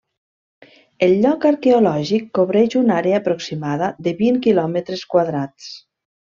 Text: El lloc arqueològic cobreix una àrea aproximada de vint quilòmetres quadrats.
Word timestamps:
El 1.07 1.11
lloc 1.25 1.45
arqueològic 1.49 2.25
cobreix 2.39 2.77
una 2.81 2.97
àrea 3.03 3.21
aproximada 3.23 3.93
de 4.09 4.17
vint 4.25 4.43
quilòmetres 4.49 5.09
quadrats. 5.15 5.73